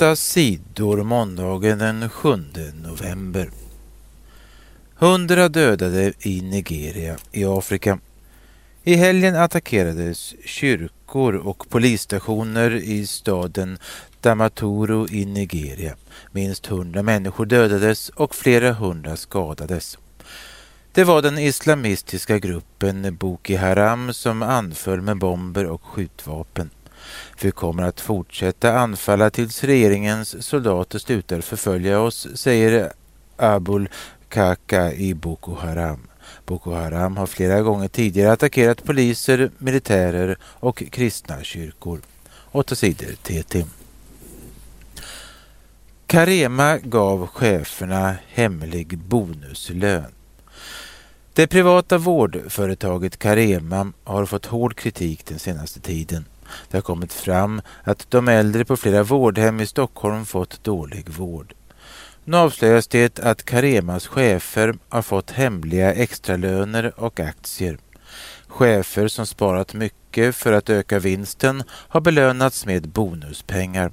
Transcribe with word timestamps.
Åtta 0.00 0.16
sidor 0.16 1.02
måndagen 1.02 1.78
den 1.78 2.10
7 2.10 2.36
november. 2.82 3.50
Hundra 4.94 5.48
dödade 5.48 6.12
i 6.18 6.42
Nigeria 6.42 7.16
i 7.32 7.44
Afrika. 7.44 7.98
I 8.84 8.94
helgen 8.94 9.36
attackerades 9.36 10.34
kyrkor 10.44 11.34
och 11.34 11.68
polisstationer 11.68 12.70
i 12.74 13.06
staden 13.06 13.78
Damaturu 14.20 15.06
i 15.10 15.24
Nigeria. 15.24 15.96
Minst 16.32 16.66
hundra 16.66 17.02
människor 17.02 17.46
dödades 17.46 18.08
och 18.08 18.34
flera 18.34 18.72
hundra 18.72 19.16
skadades. 19.16 19.98
Det 20.92 21.04
var 21.04 21.22
den 21.22 21.38
islamistiska 21.38 22.38
gruppen 22.38 23.16
Boko 23.16 23.56
Haram 23.56 24.12
som 24.12 24.42
anföll 24.42 25.00
med 25.00 25.18
bomber 25.18 25.66
och 25.66 25.82
skjutvapen. 25.84 26.70
Vi 27.42 27.50
kommer 27.50 27.82
att 27.82 28.00
fortsätta 28.00 28.78
anfalla 28.78 29.30
tills 29.30 29.64
regeringens 29.64 30.46
soldater 30.46 30.98
slutar 30.98 31.40
förfölja 31.40 32.00
oss, 32.00 32.26
säger 32.34 32.92
Abul 33.36 33.88
Kaka 34.28 34.92
i 34.92 35.14
Boko 35.14 35.54
Haram. 35.54 36.00
Boko 36.46 36.72
Haram 36.72 37.16
har 37.16 37.26
flera 37.26 37.62
gånger 37.62 37.88
tidigare 37.88 38.32
attackerat 38.32 38.84
poliser, 38.84 39.50
militärer 39.58 40.36
och 40.42 40.82
kristna 40.90 41.42
kyrkor. 41.42 42.00
8 42.52 42.74
sidor 42.74 43.12
TT. 43.22 43.64
Carema 46.06 46.78
gav 46.78 47.26
cheferna 47.26 48.14
hemlig 48.28 48.98
bonuslön. 48.98 50.12
Det 51.32 51.46
privata 51.46 51.98
vårdföretaget 51.98 53.18
Carema 53.18 53.92
har 54.04 54.26
fått 54.26 54.46
hård 54.46 54.76
kritik 54.76 55.26
den 55.26 55.38
senaste 55.38 55.80
tiden. 55.80 56.24
Det 56.68 56.76
har 56.76 56.82
kommit 56.82 57.12
fram 57.12 57.62
att 57.84 58.10
de 58.10 58.28
äldre 58.28 58.64
på 58.64 58.76
flera 58.76 59.02
vårdhem 59.02 59.60
i 59.60 59.66
Stockholm 59.66 60.26
fått 60.26 60.64
dålig 60.64 61.08
vård. 61.08 61.54
Nu 62.24 62.36
avslöjas 62.36 62.86
det 62.86 63.18
att 63.18 63.44
Caremas 63.44 64.06
chefer 64.06 64.74
har 64.88 65.02
fått 65.02 65.30
hemliga 65.30 65.94
extralöner 65.94 66.92
och 66.96 67.20
aktier. 67.20 67.78
Chefer 68.46 69.08
som 69.08 69.26
sparat 69.26 69.74
mycket 69.74 70.36
för 70.36 70.52
att 70.52 70.70
öka 70.70 70.98
vinsten 70.98 71.62
har 71.68 72.00
belönats 72.00 72.66
med 72.66 72.88
bonuspengar. 72.88 73.92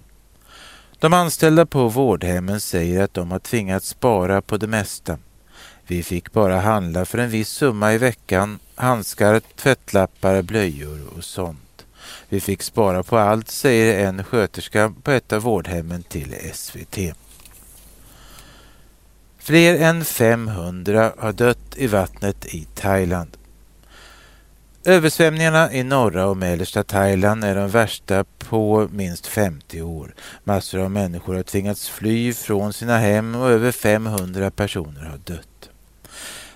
De 1.00 1.14
anställda 1.14 1.66
på 1.66 1.88
vårdhemmen 1.88 2.60
säger 2.60 3.04
att 3.04 3.14
de 3.14 3.32
har 3.32 3.40
tvingats 3.40 3.88
spara 3.88 4.42
på 4.42 4.58
det 4.58 4.68
mesta. 4.68 5.18
Vi 5.88 6.04
fick 6.04 6.32
bara 6.32 6.60
handla 6.60 7.06
för 7.06 7.18
en 7.18 7.30
viss 7.30 7.50
summa 7.50 7.94
i 7.94 7.98
veckan, 7.98 8.60
handskar, 8.76 9.42
tvättlappar, 9.56 10.42
blöjor 10.42 11.00
och 11.18 11.24
sånt. 11.24 11.67
Vi 12.30 12.40
fick 12.40 12.62
spara 12.62 13.04
på 13.04 13.18
allt, 13.18 13.50
säger 13.50 14.08
en 14.08 14.24
sköterska 14.24 14.94
på 15.04 15.12
ett 15.12 15.34
av 15.34 15.42
vårdhemmen 15.42 16.04
till 16.04 16.36
SVT. 16.54 16.98
Fler 19.40 19.76
än 19.76 20.06
500 20.06 21.14
har 21.18 21.34
dött 21.34 21.76
i 21.76 21.88
vattnet 21.88 22.46
i 22.46 22.68
Thailand. 22.76 23.38
Översvämningarna 24.86 25.74
i 25.74 25.84
norra 25.84 26.26
och 26.26 26.38
mellersta 26.38 26.84
Thailand 26.84 27.44
är 27.44 27.56
de 27.56 27.70
värsta 27.70 28.24
på 28.24 28.88
minst 28.92 29.28
50 29.28 29.82
år. 29.82 30.16
Massor 30.44 30.80
av 30.80 30.92
människor 30.92 31.36
har 31.36 31.44
tvingats 31.44 31.90
fly 31.90 32.34
från 32.34 32.74
sina 32.74 32.98
hem 32.98 33.36
och 33.36 33.50
över 33.50 33.72
500 33.72 34.52
personer 34.52 35.02
har 35.02 35.18
dött. 35.18 35.70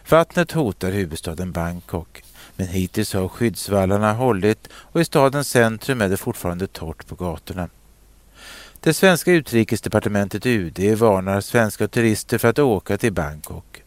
Vattnet 0.09 0.52
hotar 0.52 0.91
huvudstaden 0.91 1.52
Bangkok, 1.52 2.23
men 2.62 2.70
hittills 2.70 3.14
har 3.14 3.28
skyddsvallarna 3.28 4.14
hållit 4.14 4.67
och 4.73 5.02
i 5.02 5.06
stadens 5.06 5.50
centrum 5.50 6.02
är 6.02 6.09
det 6.09 6.17
fortfarande 6.17 6.67
torrt 6.67 7.08
på 7.08 7.16
gatorna. 7.16 7.70
Det 8.80 8.94
svenska 8.94 9.31
utrikesdepartementet 9.31 10.45
UD 10.45 10.80
varnar 10.98 11.42
svenska 11.42 11.88
turister 11.88 12.38
för 12.38 12.48
att 12.48 12.59
åka 12.59 12.98
till 12.98 13.14
Bangkok. 13.14 13.84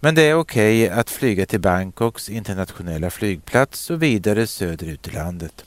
Men 0.00 0.14
det 0.14 0.22
är 0.22 0.34
okej 0.34 0.86
okay 0.86 1.00
att 1.00 1.10
flyga 1.10 1.46
till 1.46 1.60
Bangkoks 1.60 2.28
internationella 2.28 3.10
flygplats 3.10 3.90
och 3.90 4.02
vidare 4.02 4.46
söderut 4.46 5.08
i 5.08 5.10
landet. 5.10 5.64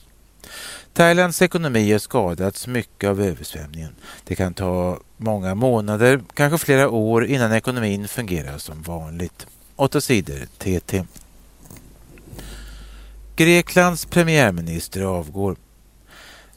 Thailands 0.92 1.42
ekonomi 1.42 1.92
har 1.92 1.98
skadats 1.98 2.66
mycket 2.66 3.10
av 3.10 3.20
översvämningen. 3.20 3.94
Det 4.24 4.34
kan 4.34 4.54
ta 4.54 4.98
många 5.16 5.54
månader, 5.54 6.20
kanske 6.34 6.58
flera 6.58 6.88
år 6.88 7.24
innan 7.24 7.52
ekonomin 7.52 8.08
fungerar 8.08 8.58
som 8.58 8.82
vanligt. 8.82 9.46
Åtta 9.76 10.00
sidor 10.00 10.46
TT. 10.58 11.04
Greklands 13.38 14.04
premiärminister 14.04 15.02
avgår. 15.02 15.56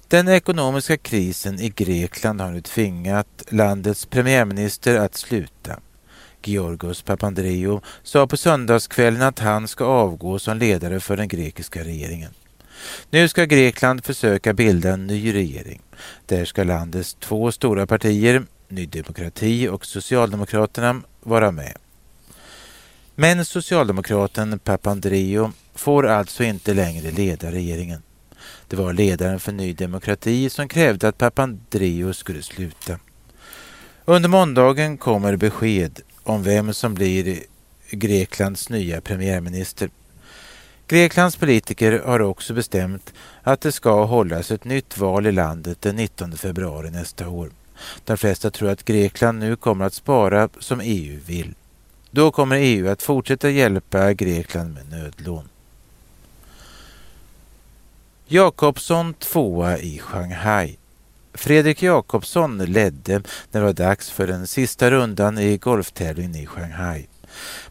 Den 0.07 0.27
ekonomiska 0.27 0.97
krisen 0.97 1.59
i 1.59 1.69
Grekland 1.69 2.41
har 2.41 2.51
nu 2.51 2.61
tvingat 2.61 3.43
landets 3.49 4.05
premiärminister 4.05 4.95
att 4.95 5.15
sluta. 5.15 5.79
Georgos 6.43 7.01
Papandreou 7.01 7.81
sa 8.03 8.27
på 8.27 8.37
söndagskvällen 8.37 9.21
att 9.21 9.39
han 9.39 9.67
ska 9.67 9.85
avgå 9.85 10.39
som 10.39 10.57
ledare 10.57 10.99
för 10.99 11.17
den 11.17 11.27
grekiska 11.27 11.83
regeringen. 11.83 12.31
Nu 13.09 13.27
ska 13.27 13.45
Grekland 13.45 14.05
försöka 14.05 14.53
bilda 14.53 14.93
en 14.93 15.07
ny 15.07 15.33
regering. 15.33 15.81
Där 16.25 16.45
ska 16.45 16.63
landets 16.63 17.13
två 17.13 17.51
stora 17.51 17.87
partier, 17.87 18.43
Ny 18.67 18.85
Demokrati 18.85 19.67
och 19.67 19.85
Socialdemokraterna, 19.85 21.01
vara 21.19 21.51
med. 21.51 21.77
Men 23.15 23.45
socialdemokraten 23.45 24.59
Papandreou 24.59 25.51
får 25.81 26.07
alltså 26.07 26.43
inte 26.43 26.73
längre 26.73 27.11
leda 27.11 27.51
regeringen. 27.51 28.01
Det 28.67 28.75
var 28.75 28.93
ledaren 28.93 29.39
för 29.39 29.51
Ny 29.51 29.73
Demokrati 29.73 30.49
som 30.49 30.67
krävde 30.67 31.07
att 31.07 31.17
Papandreou 31.17 32.13
skulle 32.13 32.41
sluta. 32.41 32.99
Under 34.05 34.29
måndagen 34.29 34.97
kommer 34.97 35.35
besked 35.35 35.99
om 36.23 36.43
vem 36.43 36.73
som 36.73 36.93
blir 36.93 37.43
Greklands 37.89 38.69
nya 38.69 39.01
premiärminister. 39.01 39.89
Greklands 40.87 41.35
politiker 41.35 42.01
har 42.05 42.21
också 42.21 42.53
bestämt 42.53 43.13
att 43.43 43.61
det 43.61 43.71
ska 43.71 44.05
hållas 44.05 44.51
ett 44.51 44.63
nytt 44.63 44.97
val 44.97 45.27
i 45.27 45.31
landet 45.31 45.81
den 45.81 45.95
19 45.95 46.37
februari 46.37 46.91
nästa 46.91 47.29
år. 47.29 47.51
De 48.05 48.17
flesta 48.17 48.51
tror 48.51 48.69
att 48.69 48.85
Grekland 48.85 49.39
nu 49.39 49.55
kommer 49.55 49.85
att 49.85 49.93
spara 49.93 50.49
som 50.59 50.81
EU 50.83 51.19
vill. 51.25 51.53
Då 52.11 52.31
kommer 52.31 52.55
EU 52.55 52.89
att 52.89 53.03
fortsätta 53.03 53.49
hjälpa 53.49 54.13
Grekland 54.13 54.73
med 54.73 54.89
nödlån. 54.89 55.47
Jakobsson 58.33 59.13
tvåa 59.13 59.77
i 59.77 59.99
Shanghai. 59.99 60.77
Fredrik 61.33 61.83
Jakobsson 61.83 62.57
ledde 62.57 63.13
när 63.51 63.61
det 63.61 63.65
var 63.65 63.73
dags 63.73 64.09
för 64.09 64.27
den 64.27 64.47
sista 64.47 64.91
rundan 64.91 65.37
i 65.37 65.57
golftävlingen 65.57 66.35
i 66.35 66.45
Shanghai. 66.45 67.07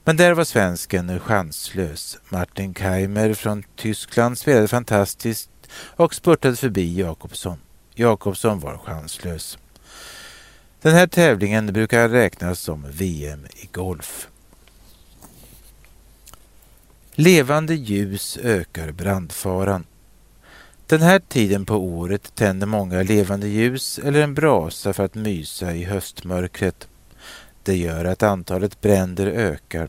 Men 0.05 0.17
där 0.17 0.33
var 0.33 0.45
svensken 0.45 1.21
chanslös. 1.21 2.19
Martin 2.29 2.75
Keimer 2.75 3.35
från 3.35 3.63
Tyskland 3.77 4.39
spelade 4.39 4.69
fantastiskt 4.69 5.51
och 5.97 6.15
spurtade 6.15 6.57
förbi 6.57 7.01
Jakobsson. 7.01 7.59
Jakobsson 7.95 8.61
var 8.61 8.79
chanslös. 8.79 9.59
Den 10.83 10.95
här 10.95 11.07
tävlingen 11.07 11.73
brukar 11.73 12.09
räknas 12.09 12.61
som 12.61 12.87
VM 12.91 13.47
i 13.57 13.69
golf. 13.73 14.29
Levande 17.13 17.75
ljus 17.75 18.39
ökar 18.43 18.93
brandfaran. 18.93 19.85
Den 20.91 21.03
här 21.03 21.19
tiden 21.19 21.67
på 21.67 21.77
året 21.77 22.35
tänder 22.35 22.67
många 22.67 23.03
levande 23.03 23.49
ljus 23.49 23.99
eller 23.99 24.23
en 24.23 24.35
brasa 24.35 24.93
för 24.93 25.05
att 25.05 25.15
mysa 25.15 25.75
i 25.75 25.85
höstmörkret. 25.85 26.89
Det 27.63 27.77
gör 27.77 28.05
att 28.05 28.23
antalet 28.23 28.81
bränder 28.81 29.27
ökar. 29.27 29.89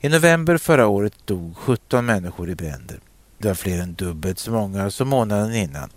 I 0.00 0.08
november 0.08 0.58
förra 0.58 0.86
året 0.86 1.14
dog 1.24 1.56
17 1.56 2.06
människor 2.06 2.50
i 2.50 2.54
bränder. 2.54 3.00
Det 3.38 3.48
var 3.48 3.54
fler 3.54 3.82
än 3.82 3.94
dubbelt 3.94 4.38
så 4.38 4.50
många 4.50 4.90
som 4.90 5.08
månaden 5.08 5.54
innan. 5.54 5.90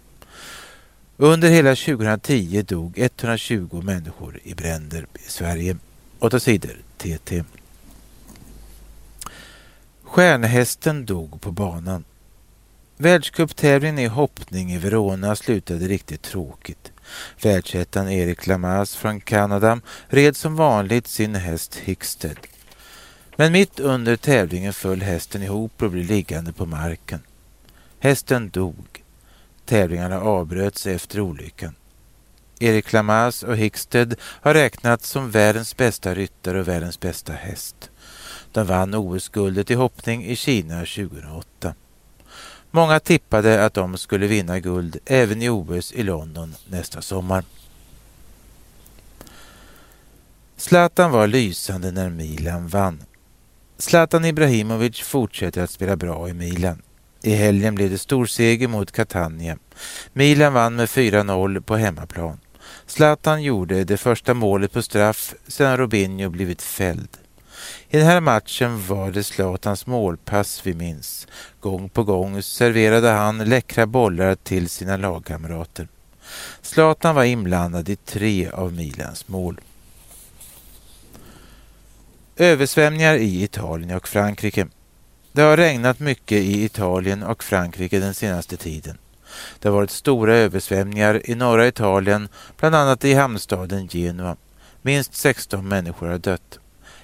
Under 1.18 1.50
hela 1.50 1.76
2010 1.76 2.62
dog 2.62 3.00
120 3.00 3.82
människor 3.84 4.40
i 4.44 4.54
bränder 4.54 5.08
i 5.14 5.30
Sverige. 5.30 5.78
8 6.20 6.40
sidor 6.40 6.78
TT. 6.98 7.44
Stjärnhästen 10.04 11.06
dog 11.06 11.42
på 11.42 11.52
banan. 11.52 12.04
Världscuptävlingen 13.02 14.00
i 14.00 14.08
hoppning 14.08 14.72
i 14.72 14.78
Verona 14.78 15.36
slutade 15.36 15.88
riktigt 15.88 16.22
tråkigt. 16.22 16.92
Världsettan 17.42 18.10
Erik 18.10 18.48
Lamas 18.48 18.96
från 18.96 19.22
Kanada 19.22 19.82
red 20.08 20.36
som 20.36 20.56
vanligt 20.56 21.08
sin 21.08 21.36
häst 21.36 21.76
Hickstead. 21.76 22.38
Men 23.36 23.52
mitt 23.52 23.80
under 23.80 24.16
tävlingen 24.16 24.74
föll 24.74 25.02
hästen 25.02 25.44
ihop 25.44 25.82
och 25.82 25.92
blev 25.92 26.06
liggande 26.06 26.54
på 26.54 26.66
marken. 26.66 27.20
Hästen 28.00 28.50
dog. 28.50 29.04
Tävlingarna 29.66 30.22
avbröts 30.22 30.88
efter 30.88 31.20
olyckan. 31.20 31.76
Erik 32.60 32.94
Lamas 32.94 33.44
och 33.44 33.58
Hickstead 33.58 34.16
har 34.22 34.54
räknats 34.54 35.10
som 35.10 35.32
världens 35.32 35.78
bästa 35.78 36.16
ryttare 36.16 36.60
och 36.60 36.68
världens 36.68 37.00
bästa 37.00 37.34
häst. 37.34 37.90
De 38.52 38.68
vann 38.68 38.94
OS-guldet 38.94 39.72
i 39.72 39.74
hoppning 39.74 40.26
i 40.26 40.36
Kina 40.36 40.80
2008. 40.80 41.74
Många 42.72 43.00
tippade 43.00 43.66
att 43.66 43.74
de 43.74 43.98
skulle 43.98 44.28
vinna 44.28 44.60
guld 44.60 44.98
även 45.06 45.42
i 45.42 45.50
OS 45.50 45.92
i 45.92 46.04
London 46.04 46.56
nästa 46.68 47.02
sommar. 47.02 47.44
Zlatan 50.58 51.12
var 51.12 51.28
lysande 51.28 51.92
när 51.92 52.10
Milan 52.10 52.68
vann. 52.68 53.04
Zlatan 53.78 54.26
Ibrahimovic 54.26 55.00
fortsätter 55.00 55.64
att 55.64 55.70
spela 55.70 55.96
bra 55.96 56.30
i 56.30 56.34
Milan. 56.34 56.82
I 57.22 57.34
helgen 57.34 57.76
blev 57.76 57.90
det 57.90 57.98
storseger 57.98 58.68
mot 58.68 58.92
Catania. 58.92 59.58
Milan 60.14 60.54
vann 60.54 60.76
med 60.76 60.90
4-0 60.90 61.62
på 61.62 61.76
hemmaplan. 61.76 62.40
Zlatan 62.86 63.44
gjorde 63.44 63.84
det 63.84 63.98
första 63.98 64.34
målet 64.34 64.72
på 64.72 64.82
straff 64.82 65.34
sedan 65.48 65.78
Robinho 65.78 66.30
blivit 66.30 66.62
fälld. 66.62 67.10
I 67.90 67.98
den 67.98 68.06
här 68.08 68.22
matchen 68.22 68.88
var 68.88 69.12
det 69.12 69.24
Zlatans 69.24 69.88
målpass 69.88 70.62
vi 70.64 70.74
minns. 70.74 71.28
Gång 71.60 71.90
på 71.90 72.04
gång 72.04 72.42
serverade 72.42 73.10
han 73.10 73.38
läckra 73.38 73.86
bollar 73.86 74.36
till 74.36 74.70
sina 74.70 74.98
lagkamrater. 74.98 75.88
Zlatan 76.62 77.16
var 77.16 77.24
inblandad 77.24 77.90
i 77.90 77.96
tre 77.96 78.50
av 78.50 78.74
Milans 78.74 79.28
mål. 79.28 79.62
Översvämningar 82.36 83.16
i 83.16 83.44
Italien 83.44 83.98
och 83.98 84.08
Frankrike. 84.08 84.68
Det 85.32 85.42
har 85.42 85.58
regnat 85.58 86.00
mycket 86.00 86.38
i 86.38 86.64
Italien 86.64 87.24
och 87.24 87.44
Frankrike 87.44 88.00
den 88.00 88.14
senaste 88.14 88.58
tiden. 88.58 88.98
Det 89.60 89.70
har 89.70 89.76
varit 89.76 89.92
stora 89.92 90.36
översvämningar 90.36 91.30
i 91.30 91.36
norra 91.36 91.68
Italien, 91.68 92.30
bland 92.58 92.76
annat 92.76 93.06
i 93.06 93.14
hamnstaden 93.14 93.88
Genua. 93.88 94.38
Minst 94.82 95.16
16 95.16 95.68
människor 95.68 96.08
har 96.08 96.18
dött. 96.18 96.60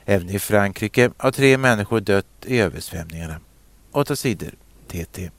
Även 0.06 0.30
i 0.30 0.40
Frankrike 0.40 1.12
har 1.18 1.32
tre 1.32 1.58
människor 1.58 2.00
dött 2.00 2.26
i 2.46 2.60
översvämningarna. 2.60 3.40
Åtta 3.92 4.16
sidor 4.16 4.52
TT. 4.88 5.32